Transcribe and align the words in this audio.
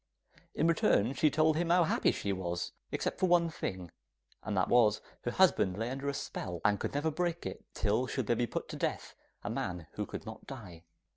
In 0.55 0.65
return, 0.65 1.13
she 1.13 1.29
told 1.29 1.57
him 1.57 1.69
how 1.69 1.83
happy 1.83 2.11
she 2.11 2.33
was, 2.33 2.71
except 2.91 3.19
for 3.19 3.27
one 3.29 3.51
thing, 3.51 3.91
and 4.41 4.57
that 4.57 4.67
was, 4.67 4.99
her 5.25 5.29
husband 5.29 5.77
lay 5.77 5.91
under 5.91 6.09
a 6.09 6.13
spell, 6.15 6.59
and 6.65 6.79
could 6.79 6.95
never 6.95 7.11
break 7.11 7.45
it 7.45 7.63
till 7.75 8.07
there 8.07 8.13
should 8.15 8.35
be 8.39 8.47
put 8.47 8.67
to 8.69 8.75
death 8.75 9.13
a 9.43 9.49
man 9.51 9.85
who 9.91 10.07
could 10.07 10.25
not 10.25 10.47
die. 10.47 10.85